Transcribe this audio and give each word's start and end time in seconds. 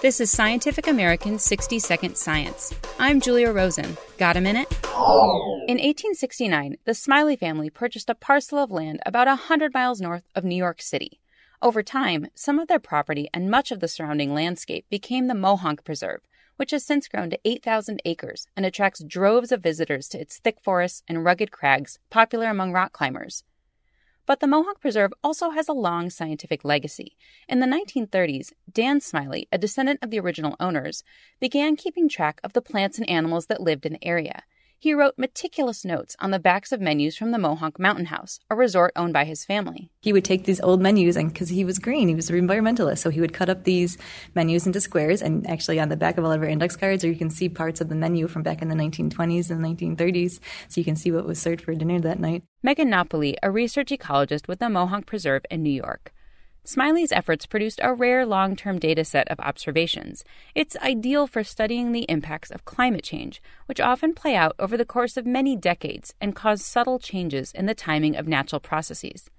This 0.00 0.20
is 0.20 0.30
Scientific 0.30 0.86
American 0.86 1.40
60 1.40 1.80
Second 1.80 2.16
Science. 2.16 2.72
I'm 3.00 3.20
Julia 3.20 3.50
Rosen. 3.50 3.96
Got 4.16 4.36
a 4.36 4.40
minute? 4.40 4.70
In 5.66 5.74
1869, 5.74 6.76
the 6.84 6.94
Smiley 6.94 7.34
family 7.34 7.68
purchased 7.68 8.08
a 8.08 8.14
parcel 8.14 8.58
of 8.58 8.70
land 8.70 9.00
about 9.04 9.26
100 9.26 9.74
miles 9.74 10.00
north 10.00 10.22
of 10.36 10.44
New 10.44 10.54
York 10.54 10.80
City. 10.80 11.18
Over 11.60 11.82
time, 11.82 12.28
some 12.36 12.60
of 12.60 12.68
their 12.68 12.78
property 12.78 13.28
and 13.34 13.50
much 13.50 13.72
of 13.72 13.80
the 13.80 13.88
surrounding 13.88 14.32
landscape 14.32 14.86
became 14.88 15.26
the 15.26 15.34
Mohonk 15.34 15.84
Preserve, 15.84 16.20
which 16.58 16.70
has 16.70 16.86
since 16.86 17.08
grown 17.08 17.30
to 17.30 17.40
8,000 17.44 18.00
acres 18.04 18.46
and 18.56 18.64
attracts 18.64 19.02
droves 19.02 19.50
of 19.50 19.64
visitors 19.64 20.06
to 20.10 20.20
its 20.20 20.38
thick 20.38 20.60
forests 20.60 21.02
and 21.08 21.24
rugged 21.24 21.50
crags, 21.50 21.98
popular 22.08 22.46
among 22.46 22.70
rock 22.70 22.92
climbers. 22.92 23.42
But 24.28 24.40
the 24.40 24.46
Mohonk 24.46 24.78
Preserve 24.78 25.14
also 25.24 25.48
has 25.50 25.70
a 25.70 25.72
long 25.72 26.10
scientific 26.10 26.62
legacy. 26.62 27.16
In 27.48 27.60
the 27.60 27.66
1930s, 27.66 28.52
Dan 28.70 29.00
Smiley, 29.00 29.48
a 29.50 29.56
descendant 29.56 30.00
of 30.02 30.10
the 30.10 30.20
original 30.20 30.54
owners, 30.60 31.02
began 31.40 31.76
keeping 31.76 32.10
track 32.10 32.38
of 32.44 32.52
the 32.52 32.60
plants 32.60 32.98
and 32.98 33.08
animals 33.08 33.46
that 33.46 33.62
lived 33.62 33.86
in 33.86 33.94
the 33.94 34.04
area. 34.04 34.42
He 34.80 34.94
wrote 34.94 35.14
meticulous 35.18 35.84
notes 35.84 36.14
on 36.20 36.30
the 36.30 36.38
backs 36.38 36.70
of 36.70 36.80
menus 36.80 37.16
from 37.16 37.32
the 37.32 37.38
Mohonk 37.38 37.80
Mountain 37.80 38.06
House, 38.06 38.38
a 38.48 38.54
resort 38.54 38.92
owned 38.94 39.12
by 39.12 39.24
his 39.24 39.44
family. 39.44 39.90
He 40.00 40.12
would 40.12 40.24
take 40.24 40.44
these 40.44 40.60
old 40.60 40.80
menus, 40.80 41.16
and 41.16 41.32
because 41.32 41.48
he 41.48 41.64
was 41.64 41.80
green, 41.80 42.06
he 42.06 42.14
was 42.14 42.30
an 42.30 42.36
environmentalist, 42.36 42.98
so 42.98 43.10
he 43.10 43.20
would 43.20 43.32
cut 43.32 43.48
up 43.48 43.64
these 43.64 43.98
menus 44.36 44.68
into 44.68 44.80
squares. 44.80 45.20
And 45.20 45.50
actually, 45.50 45.80
on 45.80 45.88
the 45.88 45.96
back 45.96 46.16
of 46.16 46.24
all 46.24 46.30
of 46.30 46.40
our 46.40 46.46
index 46.46 46.76
cards, 46.76 47.02
or 47.02 47.08
you 47.08 47.16
can 47.16 47.28
see 47.28 47.48
parts 47.48 47.80
of 47.80 47.88
the 47.88 47.96
menu 47.96 48.28
from 48.28 48.44
back 48.44 48.62
in 48.62 48.68
the 48.68 48.76
1920s 48.76 49.50
and 49.50 49.64
1930s, 49.64 50.38
so 50.68 50.80
you 50.80 50.84
can 50.84 50.94
see 50.94 51.10
what 51.10 51.26
was 51.26 51.40
served 51.40 51.62
for 51.62 51.74
dinner 51.74 51.98
that 51.98 52.20
night. 52.20 52.44
Megan 52.62 52.88
Napoli, 52.88 53.36
a 53.42 53.50
research 53.50 53.88
ecologist 53.88 54.46
with 54.46 54.60
the 54.60 54.66
Mohonk 54.66 55.06
Preserve 55.06 55.44
in 55.50 55.64
New 55.64 55.70
York. 55.70 56.12
Smiley's 56.68 57.12
efforts 57.12 57.46
produced 57.46 57.80
a 57.82 57.94
rare 57.94 58.26
long 58.26 58.54
term 58.54 58.78
data 58.78 59.02
set 59.02 59.26
of 59.28 59.40
observations. 59.40 60.22
It's 60.54 60.76
ideal 60.76 61.26
for 61.26 61.42
studying 61.42 61.92
the 61.92 62.04
impacts 62.10 62.50
of 62.50 62.66
climate 62.66 63.04
change, 63.04 63.40
which 63.64 63.80
often 63.80 64.12
play 64.12 64.36
out 64.36 64.54
over 64.58 64.76
the 64.76 64.84
course 64.84 65.16
of 65.16 65.24
many 65.24 65.56
decades 65.56 66.14
and 66.20 66.36
cause 66.36 66.62
subtle 66.62 66.98
changes 66.98 67.52
in 67.52 67.64
the 67.64 67.74
timing 67.74 68.16
of 68.16 68.28
natural 68.28 68.60
processes. 68.60 69.30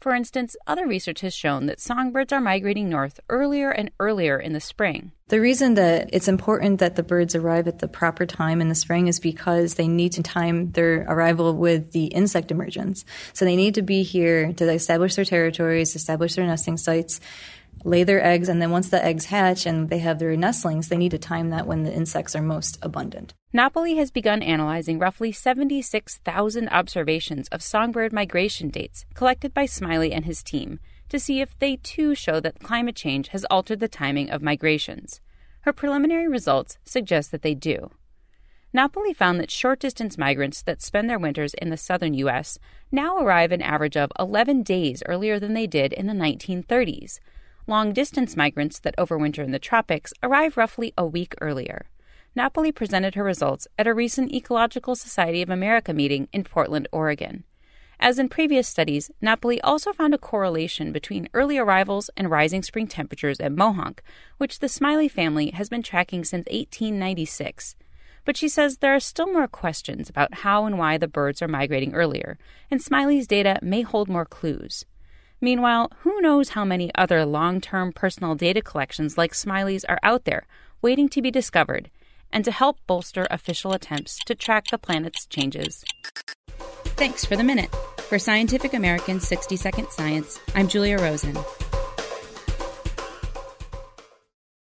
For 0.00 0.12
instance, 0.12 0.56
other 0.66 0.88
research 0.88 1.20
has 1.20 1.32
shown 1.32 1.66
that 1.66 1.78
songbirds 1.78 2.32
are 2.32 2.40
migrating 2.40 2.88
north 2.88 3.20
earlier 3.28 3.70
and 3.70 3.92
earlier 4.00 4.40
in 4.40 4.52
the 4.52 4.58
spring. 4.58 5.12
The 5.32 5.40
reason 5.40 5.76
that 5.76 6.10
it's 6.12 6.28
important 6.28 6.80
that 6.80 6.96
the 6.96 7.02
birds 7.02 7.34
arrive 7.34 7.66
at 7.66 7.78
the 7.78 7.88
proper 7.88 8.26
time 8.26 8.60
in 8.60 8.68
the 8.68 8.74
spring 8.74 9.06
is 9.06 9.18
because 9.18 9.76
they 9.76 9.88
need 9.88 10.12
to 10.12 10.22
time 10.22 10.72
their 10.72 11.06
arrival 11.08 11.56
with 11.56 11.92
the 11.92 12.04
insect 12.08 12.50
emergence. 12.50 13.06
So 13.32 13.46
they 13.46 13.56
need 13.56 13.76
to 13.76 13.82
be 13.82 14.02
here 14.02 14.52
to 14.52 14.70
establish 14.70 15.14
their 15.14 15.24
territories, 15.24 15.96
establish 15.96 16.34
their 16.34 16.44
nesting 16.44 16.76
sites, 16.76 17.18
lay 17.82 18.04
their 18.04 18.22
eggs, 18.22 18.50
and 18.50 18.60
then 18.60 18.72
once 18.72 18.90
the 18.90 19.02
eggs 19.02 19.24
hatch 19.24 19.64
and 19.64 19.88
they 19.88 20.00
have 20.00 20.18
their 20.18 20.36
nestlings, 20.36 20.88
they 20.88 20.98
need 20.98 21.12
to 21.12 21.18
time 21.18 21.48
that 21.48 21.66
when 21.66 21.84
the 21.84 21.94
insects 21.94 22.36
are 22.36 22.42
most 22.42 22.78
abundant. 22.82 23.32
Napoli 23.54 23.96
has 23.96 24.10
begun 24.10 24.42
analyzing 24.42 24.98
roughly 24.98 25.32
76,000 25.32 26.68
observations 26.68 27.48
of 27.48 27.62
songbird 27.62 28.12
migration 28.12 28.68
dates 28.68 29.06
collected 29.14 29.54
by 29.54 29.64
Smiley 29.64 30.12
and 30.12 30.26
his 30.26 30.42
team 30.42 30.78
to 31.12 31.20
see 31.20 31.42
if 31.42 31.58
they 31.58 31.76
too 31.76 32.14
show 32.14 32.40
that 32.40 32.58
climate 32.58 32.96
change 32.96 33.28
has 33.28 33.44
altered 33.50 33.80
the 33.80 33.86
timing 33.86 34.30
of 34.30 34.40
migrations. 34.40 35.20
Her 35.60 35.72
preliminary 35.72 36.26
results 36.26 36.78
suggest 36.84 37.30
that 37.30 37.42
they 37.42 37.54
do. 37.54 37.90
Napoli 38.72 39.12
found 39.12 39.38
that 39.38 39.50
short 39.50 39.78
distance 39.78 40.16
migrants 40.16 40.62
that 40.62 40.80
spend 40.80 41.10
their 41.10 41.18
winters 41.18 41.52
in 41.52 41.68
the 41.68 41.76
southern 41.76 42.14
U.S. 42.14 42.58
now 42.90 43.18
arrive 43.18 43.52
an 43.52 43.60
average 43.60 43.98
of 43.98 44.10
11 44.18 44.62
days 44.62 45.02
earlier 45.04 45.38
than 45.38 45.52
they 45.52 45.66
did 45.66 45.92
in 45.92 46.06
the 46.06 46.14
1930s 46.14 47.20
long 47.66 47.92
distance 47.92 48.36
migrants 48.36 48.78
that 48.80 48.96
overwinter 48.96 49.44
in 49.44 49.52
the 49.52 49.58
tropics 49.58 50.12
arrive 50.22 50.56
roughly 50.56 50.92
a 50.96 51.06
week 51.06 51.34
earlier. 51.40 51.86
Napoli 52.34 52.72
presented 52.72 53.14
her 53.14 53.22
results 53.22 53.68
at 53.78 53.86
a 53.86 53.94
recent 53.94 54.32
Ecological 54.32 54.96
Society 54.96 55.42
of 55.42 55.50
America 55.50 55.92
meeting 55.92 56.28
in 56.32 56.42
Portland, 56.42 56.88
Oregon. 56.90 57.44
As 58.02 58.18
in 58.18 58.28
previous 58.28 58.66
studies, 58.66 59.12
Napoli 59.20 59.60
also 59.60 59.92
found 59.92 60.12
a 60.12 60.18
correlation 60.18 60.90
between 60.90 61.28
early 61.34 61.56
arrivals 61.56 62.10
and 62.16 62.28
rising 62.28 62.64
spring 62.64 62.88
temperatures 62.88 63.38
at 63.38 63.52
Mohonk, 63.52 64.00
which 64.38 64.58
the 64.58 64.68
Smiley 64.68 65.06
family 65.06 65.50
has 65.50 65.68
been 65.68 65.84
tracking 65.84 66.24
since 66.24 66.44
1896. 66.46 67.76
But 68.24 68.36
she 68.36 68.48
says 68.48 68.78
there 68.78 68.96
are 68.96 68.98
still 68.98 69.32
more 69.32 69.46
questions 69.46 70.10
about 70.10 70.34
how 70.34 70.66
and 70.66 70.78
why 70.78 70.98
the 70.98 71.06
birds 71.06 71.40
are 71.42 71.48
migrating 71.48 71.94
earlier, 71.94 72.38
and 72.72 72.82
Smiley's 72.82 73.28
data 73.28 73.60
may 73.62 73.82
hold 73.82 74.08
more 74.08 74.26
clues. 74.26 74.84
Meanwhile, 75.40 75.92
who 76.00 76.20
knows 76.20 76.50
how 76.50 76.64
many 76.64 76.90
other 76.96 77.24
long 77.24 77.60
term 77.60 77.92
personal 77.92 78.34
data 78.34 78.62
collections 78.62 79.16
like 79.16 79.32
Smiley's 79.32 79.84
are 79.84 80.00
out 80.02 80.24
there 80.24 80.48
waiting 80.82 81.08
to 81.10 81.22
be 81.22 81.30
discovered 81.30 81.88
and 82.32 82.44
to 82.44 82.50
help 82.50 82.78
bolster 82.88 83.28
official 83.30 83.72
attempts 83.72 84.18
to 84.24 84.34
track 84.34 84.64
the 84.72 84.78
planet's 84.78 85.24
changes. 85.26 85.84
Thanks 86.96 87.24
for 87.24 87.36
the 87.36 87.44
minute. 87.44 87.72
For 88.12 88.18
Scientific 88.18 88.74
American 88.74 89.20
60 89.20 89.56
Second 89.56 89.88
Science, 89.88 90.38
I'm 90.54 90.68
Julia 90.68 90.98
Rosen. 90.98 91.34